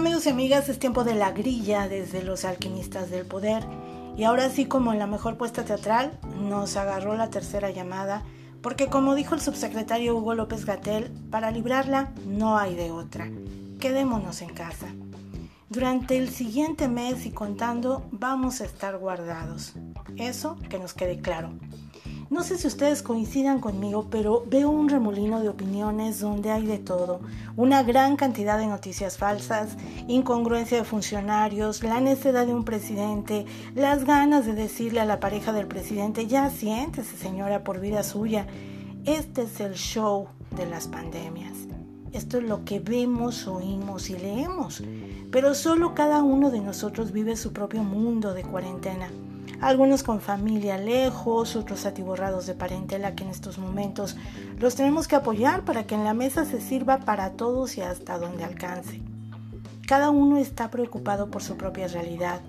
Amigos 0.00 0.24
y 0.24 0.30
amigas, 0.30 0.70
es 0.70 0.78
tiempo 0.78 1.04
de 1.04 1.14
la 1.14 1.30
grilla 1.32 1.86
desde 1.86 2.22
los 2.22 2.46
alquimistas 2.46 3.10
del 3.10 3.26
poder. 3.26 3.62
Y 4.16 4.24
ahora 4.24 4.48
sí, 4.48 4.64
como 4.64 4.94
en 4.94 4.98
la 4.98 5.06
mejor 5.06 5.36
puesta 5.36 5.62
teatral, 5.66 6.18
nos 6.40 6.78
agarró 6.78 7.18
la 7.18 7.28
tercera 7.28 7.70
llamada, 7.70 8.22
porque 8.62 8.86
como 8.86 9.14
dijo 9.14 9.34
el 9.34 9.42
subsecretario 9.42 10.16
Hugo 10.16 10.32
López 10.32 10.64
Gatel, 10.64 11.10
para 11.30 11.50
librarla 11.50 12.12
no 12.26 12.56
hay 12.56 12.76
de 12.76 12.90
otra. 12.90 13.28
Quedémonos 13.78 14.40
en 14.40 14.54
casa. 14.54 14.86
Durante 15.68 16.16
el 16.16 16.30
siguiente 16.30 16.88
mes 16.88 17.26
y 17.26 17.30
contando, 17.30 18.08
vamos 18.10 18.62
a 18.62 18.64
estar 18.64 18.96
guardados. 18.96 19.74
Eso 20.16 20.56
que 20.70 20.78
nos 20.78 20.94
quede 20.94 21.20
claro. 21.20 21.50
No 22.30 22.44
sé 22.44 22.58
si 22.58 22.68
ustedes 22.68 23.02
coincidan 23.02 23.58
conmigo, 23.58 24.06
pero 24.08 24.44
veo 24.46 24.70
un 24.70 24.88
remolino 24.88 25.40
de 25.40 25.48
opiniones 25.48 26.20
donde 26.20 26.52
hay 26.52 26.64
de 26.64 26.78
todo. 26.78 27.20
Una 27.56 27.82
gran 27.82 28.14
cantidad 28.14 28.56
de 28.56 28.68
noticias 28.68 29.18
falsas, 29.18 29.76
incongruencia 30.06 30.78
de 30.78 30.84
funcionarios, 30.84 31.82
la 31.82 32.00
necedad 32.00 32.46
de 32.46 32.54
un 32.54 32.64
presidente, 32.64 33.46
las 33.74 34.04
ganas 34.04 34.46
de 34.46 34.54
decirle 34.54 35.00
a 35.00 35.06
la 35.06 35.18
pareja 35.18 35.52
del 35.52 35.66
presidente, 35.66 36.28
ya 36.28 36.50
siéntese 36.50 37.16
señora 37.16 37.64
por 37.64 37.80
vida 37.80 38.04
suya. 38.04 38.46
Este 39.04 39.42
es 39.42 39.58
el 39.58 39.74
show 39.74 40.28
de 40.56 40.66
las 40.66 40.86
pandemias. 40.86 41.66
Esto 42.12 42.38
es 42.38 42.44
lo 42.44 42.64
que 42.64 42.78
vemos, 42.78 43.48
oímos 43.48 44.08
y 44.08 44.16
leemos. 44.16 44.84
Pero 45.32 45.52
solo 45.56 45.96
cada 45.96 46.22
uno 46.22 46.52
de 46.52 46.60
nosotros 46.60 47.10
vive 47.10 47.34
su 47.34 47.52
propio 47.52 47.82
mundo 47.82 48.34
de 48.34 48.44
cuarentena 48.44 49.08
algunos 49.60 50.02
con 50.02 50.20
familia 50.20 50.78
lejos, 50.78 51.56
otros 51.56 51.84
atiborrados 51.86 52.46
de 52.46 52.54
parentela 52.54 53.14
que 53.14 53.24
en 53.24 53.30
estos 53.30 53.58
momentos 53.58 54.16
los 54.58 54.74
tenemos 54.74 55.06
que 55.06 55.16
apoyar 55.16 55.64
para 55.64 55.86
que 55.86 55.94
en 55.94 56.04
la 56.04 56.14
mesa 56.14 56.44
se 56.44 56.60
sirva 56.60 56.98
para 57.00 57.32
todos 57.32 57.76
y 57.76 57.82
hasta 57.82 58.18
donde 58.18 58.44
alcance. 58.44 59.02
Cada 59.86 60.10
uno 60.10 60.38
está 60.38 60.70
preocupado 60.70 61.30
por 61.30 61.42
su 61.42 61.56
propia 61.56 61.88
realidad. 61.88 62.40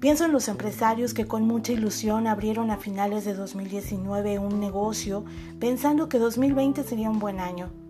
Pienso 0.00 0.26
en 0.26 0.32
los 0.32 0.48
empresarios 0.48 1.14
que 1.14 1.26
con 1.26 1.46
mucha 1.46 1.72
ilusión 1.72 2.26
abrieron 2.26 2.70
a 2.70 2.76
finales 2.76 3.24
de 3.24 3.34
2019 3.34 4.38
un 4.38 4.60
negocio 4.60 5.24
pensando 5.58 6.08
que 6.08 6.18
2020 6.18 6.84
sería 6.84 7.10
un 7.10 7.18
buen 7.18 7.40
año. 7.40 7.83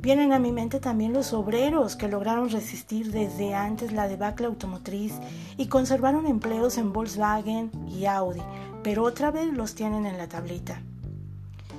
Vienen 0.00 0.32
a 0.32 0.38
mi 0.38 0.50
mente 0.50 0.80
también 0.80 1.12
los 1.12 1.34
obreros 1.34 1.94
que 1.94 2.08
lograron 2.08 2.48
resistir 2.48 3.12
desde 3.12 3.54
antes 3.54 3.92
la 3.92 4.08
debacle 4.08 4.46
automotriz 4.46 5.12
y 5.58 5.66
conservaron 5.66 6.26
empleos 6.26 6.78
en 6.78 6.94
Volkswagen 6.94 7.70
y 7.86 8.06
Audi, 8.06 8.40
pero 8.82 9.04
otra 9.04 9.30
vez 9.30 9.52
los 9.52 9.74
tienen 9.74 10.06
en 10.06 10.16
la 10.16 10.26
tablita. 10.26 10.80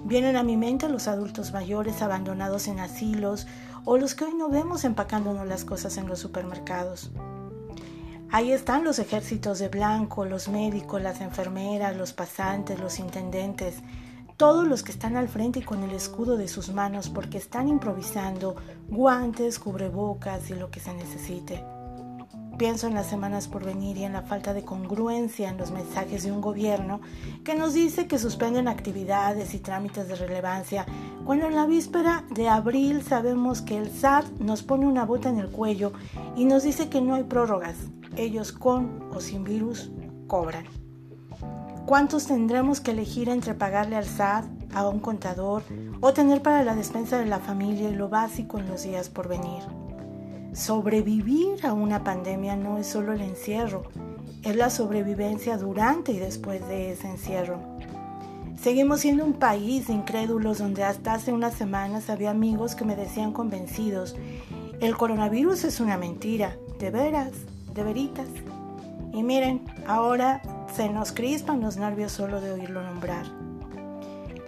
Vienen 0.06 0.36
a 0.36 0.44
mi 0.44 0.56
mente 0.56 0.88
los 0.88 1.08
adultos 1.08 1.52
mayores 1.52 2.04
abandonados 2.04 2.68
en 2.68 2.80
asilos 2.80 3.48
o 3.86 3.98
los 3.98 4.14
que 4.14 4.26
hoy 4.26 4.36
no 4.36 4.50
vemos 4.50 4.84
empacándonos 4.84 5.48
las 5.48 5.66
cosas 5.66 5.98
en 5.98 6.08
los 6.08 6.20
supermercados. 6.20 7.10
Ahí 8.30 8.52
están 8.52 8.84
los 8.84 9.00
ejércitos 9.00 9.58
de 9.58 9.68
blanco, 9.68 10.26
los 10.26 10.48
médicos, 10.48 11.02
las 11.02 11.22
enfermeras, 11.22 11.98
los 11.98 12.14
pasantes, 12.14 12.80
los 12.80 13.00
intendentes, 13.00 13.78
todos 14.42 14.68
los 14.68 14.82
que 14.82 14.92
están 14.92 15.18
al 15.18 15.30
frente 15.30 15.60
y 15.60 15.62
con 15.62 15.84
el 15.84 15.92
escudo 15.92 16.36
de 16.36 16.48
sus 16.48 16.74
manos 16.74 17.10
porque 17.10 17.38
están 17.38 17.68
improvisando 17.68 18.56
guantes, 18.90 19.60
cubrebocas 19.60 20.50
y 20.50 20.56
lo 20.56 20.72
que 20.72 20.80
se 20.80 20.96
necesite. 20.96 21.64
Pienso 22.58 22.88
en 22.88 22.96
las 22.96 23.06
semanas 23.06 23.48
por 23.48 23.64
venir 23.64 23.98
y 23.98 24.04
en 24.04 24.14
la 24.14 24.24
falta 24.24 24.56
de 24.56 24.66
congruencia 24.66 25.48
en 25.48 25.60
los 25.60 25.70
mensajes 25.70 26.24
de 26.24 26.32
un 26.32 26.42
gobierno 26.42 27.02
que 27.44 27.54
nos 27.54 27.76
dice 27.76 28.08
que 28.08 28.18
suspenden 28.18 28.68
actividades 28.68 29.54
y 29.54 29.60
trámites 29.60 30.08
de 30.08 30.16
relevancia, 30.16 30.88
cuando 31.24 31.46
en 31.46 31.56
la 31.56 31.68
víspera 31.68 32.26
de 32.32 32.50
abril 32.50 33.04
sabemos 33.04 33.62
que 33.62 33.78
el 33.78 33.92
SAT 33.92 34.26
nos 34.40 34.64
pone 34.64 34.88
una 34.88 35.06
bota 35.06 35.30
en 35.30 35.38
el 35.38 35.52
cuello 35.52 35.94
y 36.36 36.46
nos 36.46 36.64
dice 36.64 36.90
que 36.90 37.00
no 37.00 37.14
hay 37.14 37.26
prórrogas. 37.26 37.76
Ellos 38.18 38.52
con 38.52 39.08
o 39.14 39.20
sin 39.20 39.44
virus 39.44 39.92
cobran. 40.26 40.66
¿Cuántos 41.92 42.26
tendremos 42.26 42.80
que 42.80 42.92
elegir 42.92 43.28
entre 43.28 43.54
pagarle 43.54 43.98
al 43.98 44.06
SAT, 44.06 44.46
a 44.74 44.88
un 44.88 45.02
contador 45.02 45.62
o 46.00 46.14
tener 46.14 46.42
para 46.42 46.64
la 46.64 46.74
despensa 46.74 47.18
de 47.18 47.26
la 47.26 47.40
familia 47.40 47.90
lo 47.92 48.08
básico 48.08 48.60
en 48.60 48.70
los 48.70 48.84
días 48.84 49.10
por 49.10 49.28
venir? 49.28 49.62
Sobrevivir 50.54 51.66
a 51.66 51.74
una 51.74 52.02
pandemia 52.02 52.56
no 52.56 52.78
es 52.78 52.88
solo 52.88 53.12
el 53.12 53.20
encierro, 53.20 53.84
es 54.42 54.56
la 54.56 54.70
sobrevivencia 54.70 55.58
durante 55.58 56.14
y 56.14 56.20
después 56.20 56.66
de 56.70 56.94
ese 56.94 57.10
encierro. 57.10 57.60
Seguimos 58.58 59.02
siendo 59.02 59.26
un 59.26 59.34
país 59.34 59.88
de 59.88 59.94
incrédulos 59.94 60.60
donde 60.60 60.86
hasta 60.86 61.16
hace 61.16 61.34
unas 61.34 61.56
semanas 61.56 62.10
había 62.10 62.32
amigos 62.32 62.74
que 62.74 62.86
me 62.86 62.96
decían 62.96 63.34
convencidos, 63.34 64.16
el 64.80 64.96
coronavirus 64.96 65.66
es 65.66 65.82
una 65.82 65.98
mentira, 65.98 66.56
de 66.80 66.90
veras, 66.90 67.34
de 67.74 67.84
veritas. 67.84 68.30
Y 69.14 69.24
miren, 69.24 69.66
ahora 69.88 70.42
se 70.74 70.90
nos 70.90 71.12
crispan 71.12 71.62
los 71.62 71.78
nervios 71.78 72.12
solo 72.12 72.40
de 72.40 72.52
oírlo 72.52 72.82
nombrar. 72.82 73.26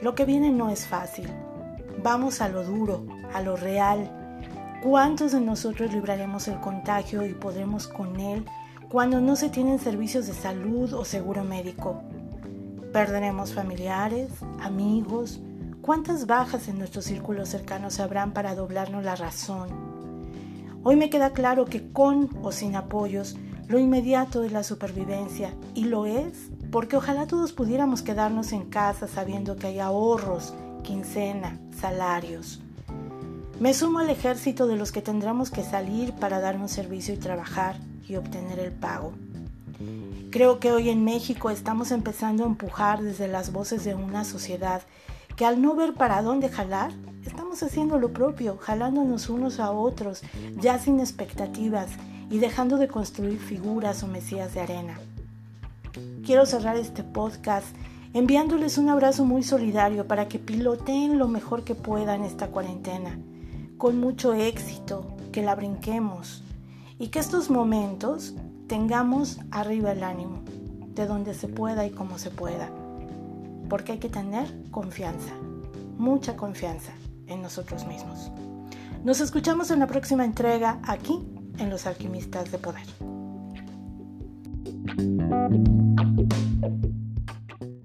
Lo 0.01 0.15
que 0.15 0.25
viene 0.25 0.51
no 0.51 0.69
es 0.69 0.87
fácil. 0.87 1.29
Vamos 2.01 2.41
a 2.41 2.49
lo 2.49 2.63
duro, 2.63 3.05
a 3.33 3.41
lo 3.41 3.55
real. 3.55 4.09
¿Cuántos 4.81 5.31
de 5.31 5.41
nosotros 5.41 5.93
libraremos 5.93 6.47
el 6.47 6.59
contagio 6.59 7.25
y 7.25 7.33
podremos 7.33 7.87
con 7.87 8.19
él 8.19 8.45
cuando 8.89 9.21
no 9.21 9.35
se 9.35 9.49
tienen 9.49 9.79
servicios 9.79 10.27
de 10.27 10.33
salud 10.33 10.93
o 10.93 11.05
seguro 11.05 11.43
médico? 11.43 12.01
¿Perderemos 12.91 13.53
familiares, 13.53 14.29
amigos? 14.61 15.41
¿Cuántas 15.81 16.27
bajas 16.27 16.67
en 16.67 16.77
nuestros 16.77 17.05
círculos 17.05 17.49
cercanos 17.49 17.99
habrán 17.99 18.33
para 18.33 18.55
doblarnos 18.55 19.03
la 19.03 19.15
razón? 19.15 19.69
Hoy 20.83 20.95
me 20.95 21.09
queda 21.09 21.31
claro 21.31 21.65
que 21.65 21.91
con 21.91 22.29
o 22.41 22.51
sin 22.51 22.75
apoyos 22.75 23.37
lo 23.67 23.79
inmediato 23.79 24.43
es 24.43 24.51
la 24.51 24.63
supervivencia 24.63 25.53
y 25.73 25.85
lo 25.85 26.05
es 26.05 26.49
porque 26.71 26.97
ojalá 26.97 27.27
todos 27.27 27.53
pudiéramos 27.53 28.01
quedarnos 28.01 28.51
en 28.51 28.69
casa 28.69 29.07
sabiendo 29.07 29.55
que 29.55 29.67
hay 29.67 29.79
ahorros, 29.79 30.53
quincena, 30.83 31.59
salarios. 31.79 32.59
Me 33.59 33.73
sumo 33.73 33.99
al 33.99 34.09
ejército 34.09 34.67
de 34.67 34.75
los 34.75 34.91
que 34.91 35.01
tendremos 35.01 35.51
que 35.51 35.63
salir 35.63 36.13
para 36.13 36.39
darnos 36.39 36.71
servicio 36.71 37.13
y 37.13 37.17
trabajar 37.17 37.77
y 38.07 38.15
obtener 38.15 38.59
el 38.59 38.71
pago. 38.71 39.13
Creo 40.31 40.59
que 40.59 40.71
hoy 40.71 40.89
en 40.89 41.05
México 41.05 41.49
estamos 41.49 41.91
empezando 41.91 42.43
a 42.43 42.47
empujar 42.47 43.01
desde 43.01 43.27
las 43.27 43.51
voces 43.51 43.85
de 43.85 43.93
una 43.93 44.25
sociedad 44.25 44.81
que 45.35 45.45
al 45.45 45.61
no 45.61 45.75
ver 45.75 45.93
para 45.93 46.21
dónde 46.21 46.49
jalar, 46.49 46.91
estamos 47.25 47.63
haciendo 47.63 47.97
lo 47.97 48.13
propio, 48.13 48.57
jalándonos 48.57 49.29
unos 49.29 49.59
a 49.59 49.71
otros, 49.71 50.21
ya 50.57 50.77
sin 50.79 50.99
expectativas 50.99 51.89
y 52.29 52.39
dejando 52.39 52.77
de 52.77 52.87
construir 52.87 53.39
figuras 53.39 54.03
o 54.03 54.07
mesías 54.07 54.53
de 54.53 54.61
arena. 54.61 54.99
Quiero 56.25 56.45
cerrar 56.45 56.77
este 56.77 57.03
podcast 57.03 57.67
enviándoles 58.13 58.77
un 58.77 58.89
abrazo 58.89 59.25
muy 59.25 59.43
solidario 59.43 60.07
para 60.07 60.27
que 60.27 60.39
piloteen 60.39 61.17
lo 61.17 61.27
mejor 61.27 61.63
que 61.63 61.75
puedan 61.75 62.23
esta 62.23 62.47
cuarentena, 62.47 63.17
con 63.77 63.99
mucho 63.99 64.33
éxito, 64.33 65.05
que 65.31 65.41
la 65.41 65.55
brinquemos 65.55 66.43
y 66.99 67.07
que 67.07 67.19
estos 67.19 67.49
momentos 67.49 68.35
tengamos 68.67 69.39
arriba 69.51 69.91
el 69.91 70.03
ánimo, 70.03 70.43
de 70.93 71.07
donde 71.07 71.33
se 71.33 71.47
pueda 71.47 71.85
y 71.85 71.91
como 71.91 72.19
se 72.19 72.29
pueda, 72.29 72.69
porque 73.73 73.93
hay 73.93 73.97
que 73.97 74.07
tener 74.07 74.69
confianza, 74.69 75.33
mucha 75.97 76.37
confianza 76.37 76.91
en 77.25 77.41
nosotros 77.41 77.87
mismos. 77.87 78.31
Nos 79.03 79.19
escuchamos 79.19 79.71
en 79.71 79.79
la 79.79 79.87
próxima 79.87 80.23
entrega 80.25 80.79
aquí 80.83 81.27
en 81.57 81.71
los 81.71 81.87
alquimistas 81.87 82.51
de 82.51 82.59
poder. 82.59 82.85